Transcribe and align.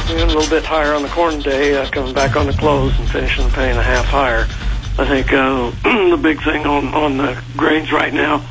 afternoon, 0.00 0.30
a 0.30 0.32
little 0.32 0.48
bit 0.48 0.64
higher 0.64 0.94
on 0.94 1.02
the 1.02 1.08
corn 1.08 1.40
day, 1.40 1.76
uh, 1.76 1.88
coming 1.90 2.14
back 2.14 2.34
on 2.34 2.46
the 2.46 2.54
close 2.54 2.98
and 2.98 3.10
finishing 3.10 3.46
the 3.46 3.60
and 3.60 3.78
a 3.78 3.82
half 3.82 4.06
higher. 4.06 4.46
I 4.98 5.06
think 5.06 5.30
uh, 5.30 5.70
the 6.10 6.18
big 6.20 6.42
thing 6.42 6.66
on 6.66 6.94
on 6.94 7.18
the 7.18 7.38
grains 7.54 7.92
right 7.92 8.12
now, 8.12 8.42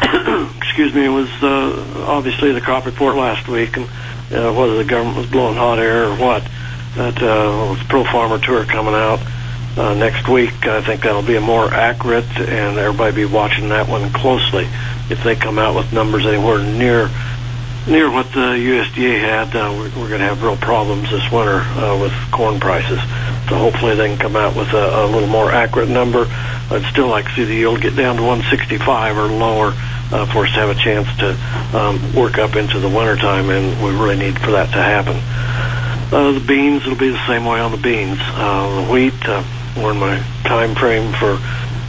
excuse 0.56 0.94
me, 0.94 1.08
was 1.10 1.28
uh, 1.42 2.06
obviously 2.06 2.52
the 2.52 2.60
crop 2.60 2.86
report 2.86 3.16
last 3.16 3.48
week 3.48 3.76
and 3.76 3.84
uh, 4.32 4.52
whether 4.54 4.78
the 4.78 4.84
government 4.84 5.18
was 5.18 5.26
blowing 5.26 5.56
hot 5.56 5.78
air 5.78 6.04
or 6.04 6.16
what. 6.16 6.42
That 6.96 7.22
uh, 7.22 7.74
the 7.74 7.84
Pro 7.86 8.04
Farmer 8.04 8.38
Tour 8.38 8.64
coming 8.64 8.94
out 8.94 9.20
uh, 9.76 9.92
next 9.94 10.26
week, 10.26 10.66
I 10.66 10.80
think 10.80 11.02
that'll 11.02 11.22
be 11.22 11.36
a 11.36 11.40
more 11.40 11.72
accurate, 11.72 12.24
and 12.38 12.78
everybody 12.78 13.14
be 13.14 13.24
watching 13.26 13.68
that 13.68 13.88
one 13.88 14.10
closely. 14.12 14.66
If 15.10 15.22
they 15.22 15.36
come 15.36 15.58
out 15.58 15.74
with 15.74 15.92
numbers 15.92 16.24
anywhere 16.24 16.62
near 16.62 17.10
near 17.86 18.10
what 18.10 18.26
the 18.32 18.56
USDA 18.56 19.20
had, 19.20 19.54
uh, 19.54 19.70
we're, 19.72 19.90
we're 20.00 20.08
going 20.08 20.20
to 20.20 20.26
have 20.26 20.42
real 20.42 20.56
problems 20.56 21.10
this 21.10 21.30
winter 21.30 21.60
uh, 21.60 21.98
with 22.00 22.12
corn 22.32 22.58
prices. 22.58 22.98
So 23.48 23.56
hopefully 23.58 23.94
they 23.94 24.08
can 24.08 24.18
come 24.18 24.36
out 24.36 24.56
with 24.56 24.72
a, 24.72 25.04
a 25.04 25.06
little 25.06 25.28
more 25.28 25.52
accurate 25.52 25.88
number. 25.88 26.26
I'd 26.70 26.86
still 26.90 27.08
like 27.08 27.26
to 27.26 27.34
see 27.34 27.44
the 27.44 27.54
yield 27.54 27.82
get 27.82 27.94
down 27.94 28.16
to 28.16 28.22
165 28.22 29.18
or 29.18 29.26
lower 29.26 29.72
uh, 29.74 30.26
for 30.32 30.46
us 30.46 30.52
to 30.54 30.60
have 30.60 30.70
a 30.70 30.74
chance 30.74 31.08
to 31.18 31.36
um, 31.76 32.14
work 32.14 32.38
up 32.38 32.56
into 32.56 32.78
the 32.78 32.88
wintertime, 32.88 33.50
and 33.50 33.82
we 33.82 33.90
really 33.90 34.16
need 34.16 34.38
for 34.38 34.52
that 34.52 34.72
to 34.72 34.80
happen. 34.80 35.16
Uh, 36.12 36.32
the 36.32 36.40
beans, 36.40 36.82
it'll 36.82 36.96
be 36.96 37.10
the 37.10 37.26
same 37.26 37.44
way 37.44 37.58
on 37.60 37.70
the 37.70 37.78
beans. 37.78 38.18
Uh, 38.20 38.84
the 38.84 38.92
wheat, 38.92 39.14
uh, 39.26 39.42
we're 39.76 39.92
in 39.92 39.98
my 39.98 40.18
time 40.44 40.74
frame 40.74 41.12
for 41.14 41.38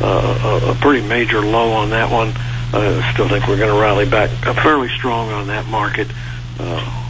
uh, 0.01 0.61
a, 0.65 0.71
a 0.71 0.75
pretty 0.75 1.07
major 1.07 1.41
low 1.41 1.71
on 1.71 1.91
that 1.91 2.11
one. 2.11 2.33
I 2.75 3.13
still 3.13 3.29
think 3.29 3.47
we're 3.47 3.57
going 3.57 3.73
to 3.73 3.79
rally 3.79 4.09
back 4.09 4.29
fairly 4.61 4.89
strong 4.89 5.29
on 5.31 5.47
that 5.47 5.65
market. 5.67 6.07
Uh, 6.59 7.07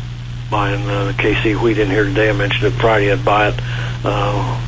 buying 0.52 0.82
uh, 0.88 1.12
KC 1.18 1.60
wheat 1.60 1.80
in 1.80 1.90
here 1.90 2.04
today, 2.04 2.30
I 2.30 2.34
mentioned 2.34 2.66
it 2.66 2.80
Friday, 2.80 3.12
I'd 3.12 3.26
buy 3.26 3.50
it. 3.50 3.56
Uh, 4.04 4.62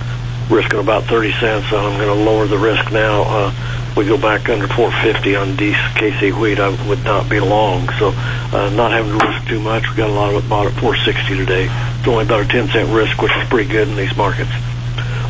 risking 0.49 0.79
about 0.79 1.03
30 1.03 1.33
cents, 1.33 1.69
so 1.69 1.77
I'm 1.77 1.99
going 1.99 2.07
to 2.07 2.23
lower 2.23 2.47
the 2.47 2.57
risk 2.57 2.91
now. 2.91 3.23
Uh, 3.27 3.93
we 3.95 4.05
go 4.05 4.17
back 4.17 4.49
under 4.49 4.67
450 4.67 5.35
on 5.35 5.47
DC 5.49 5.75
KC 5.95 6.39
wheat, 6.39 6.59
I 6.59 6.69
would 6.87 7.03
not 7.03 7.29
be 7.29 7.39
long. 7.39 7.89
So, 7.99 8.11
uh, 8.15 8.71
not 8.73 8.91
having 8.91 9.17
to 9.19 9.25
risk 9.25 9.47
too 9.47 9.59
much. 9.59 9.89
We 9.89 9.97
got 9.97 10.09
a 10.09 10.13
lot 10.13 10.33
of 10.33 10.43
it 10.43 10.49
bought 10.49 10.67
at 10.67 10.73
460 10.79 11.37
today. 11.37 11.67
It's 11.99 12.07
only 12.07 12.25
about 12.25 12.45
a 12.45 12.47
10 12.47 12.69
cent 12.69 12.89
risk, 12.89 13.21
which 13.21 13.35
is 13.35 13.49
pretty 13.49 13.69
good 13.69 13.87
in 13.87 13.95
these 13.95 14.15
markets. 14.15 14.51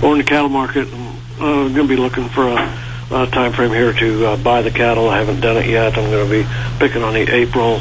Over 0.01 0.13
in 0.13 0.17
the 0.19 0.23
cattle 0.23 0.49
market, 0.49 0.87
I'm 0.93 1.43
uh, 1.43 1.67
going 1.69 1.87
to 1.87 1.87
be 1.87 1.97
looking 1.97 2.29
for 2.29 2.47
a, 2.47 2.55
a 3.09 3.25
time 3.27 3.53
frame 3.53 3.71
here 3.71 3.93
to 3.93 4.25
uh, 4.25 4.37
buy 4.37 4.61
the 4.61 4.71
cattle. 4.71 5.09
I 5.09 5.19
haven't 5.19 5.39
done 5.39 5.57
it 5.57 5.67
yet. 5.67 5.97
I'm 5.97 6.11
going 6.11 6.27
to 6.27 6.43
be 6.43 6.49
picking 6.79 7.03
on 7.03 7.13
the 7.13 7.21
April 7.33 7.79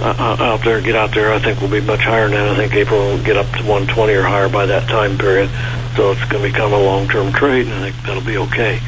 uh, 0.00 0.14
uh, 0.18 0.42
out 0.42 0.62
there, 0.64 0.80
get 0.82 0.94
out 0.94 1.14
there. 1.14 1.32
I 1.32 1.38
think 1.38 1.60
we'll 1.60 1.70
be 1.70 1.80
much 1.80 2.00
higher 2.00 2.28
that. 2.28 2.48
I 2.48 2.56
think 2.56 2.74
April 2.74 3.00
will 3.00 3.22
get 3.22 3.36
up 3.36 3.46
to 3.56 3.64
120 3.64 4.12
or 4.12 4.22
higher 4.22 4.48
by 4.48 4.66
that 4.66 4.88
time 4.88 5.16
period. 5.16 5.48
So 5.96 6.12
it's 6.12 6.24
going 6.26 6.44
to 6.44 6.52
become 6.52 6.72
a 6.74 6.78
long-term 6.78 7.32
trade, 7.32 7.66
and 7.66 7.74
I 7.74 7.90
think 7.90 8.04
that'll 8.04 8.22
be 8.22 8.36
okay. 8.36 8.80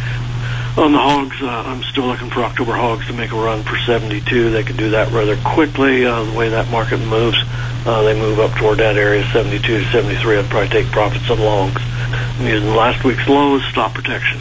On 0.77 0.93
the 0.93 0.99
hogs, 0.99 1.41
uh, 1.41 1.49
I'm 1.49 1.83
still 1.83 2.05
looking 2.05 2.29
for 2.31 2.41
October 2.45 2.73
hogs 2.73 3.07
to 3.07 3.13
make 3.15 3.33
a 3.33 3.35
run 3.35 3.65
for 3.65 3.77
72. 3.79 4.51
They 4.51 4.63
could 4.63 4.77
do 4.77 4.91
that 4.91 5.11
rather 5.11 5.37
quickly. 5.39 6.05
Uh, 6.05 6.23
the 6.25 6.39
way 6.39 6.51
that 6.51 6.71
market 6.71 6.99
moves, 6.99 7.39
uh, 7.87 8.03
they 8.03 8.15
move 8.15 8.39
up 8.39 8.53
toward 8.59 8.79
that 8.79 8.97
area, 8.97 9.25
72 9.33 9.61
to 9.61 9.85
73. 9.91 10.37
I'd 10.37 10.51
probably 10.51 10.69
take 10.69 10.93
profits 10.93 11.29
on 11.31 11.41
longs. 11.41 11.81
I'm 11.81 12.47
using 12.47 12.75
last 12.75 13.03
week's 13.03 13.27
lows, 13.27 13.65
stop 13.71 13.95
protection. 13.95 14.39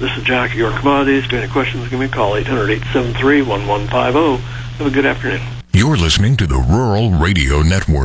This 0.00 0.16
is 0.16 0.24
Jack, 0.24 0.54
your 0.54 0.70
commodities. 0.78 1.26
If 1.26 1.32
you 1.32 1.36
have 1.36 1.44
any 1.44 1.52
questions, 1.52 1.86
give 1.90 2.00
me 2.00 2.06
a 2.06 2.08
call, 2.08 2.32
800-873-1150. 2.32 4.40
Have 4.40 4.86
a 4.86 4.90
good 4.90 5.04
afternoon. 5.04 5.42
You're 5.74 5.98
listening 5.98 6.38
to 6.38 6.46
the 6.46 6.56
Rural 6.56 7.10
Radio 7.10 7.60
Network. 7.60 7.98